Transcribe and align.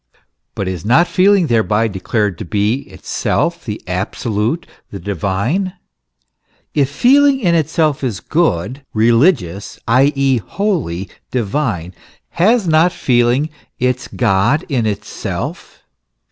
But 0.55 0.67
is 0.67 0.83
not 0.83 1.07
feeling 1.07 1.45
thereby 1.45 1.87
declared 1.87 2.39
to 2.39 2.43
be 2.45 2.89
itself 2.89 3.63
the 3.65 3.79
absolute, 3.85 4.65
the 4.89 4.97
divine? 4.99 5.73
If 6.73 6.89
feeling 6.89 7.39
in 7.39 7.53
itself 7.53 8.03
is 8.03 8.19
good, 8.19 8.83
religious, 8.95 9.77
i.e., 9.87 10.37
holy, 10.37 11.07
divine, 11.29 11.93
has 12.29 12.67
not 12.67 12.91
feeling 12.91 13.51
its 13.77 14.07
God 14.07 14.65
in 14.69 14.87
itself? 14.87 15.83